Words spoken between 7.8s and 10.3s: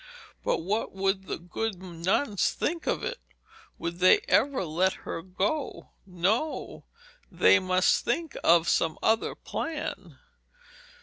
think of some other plan.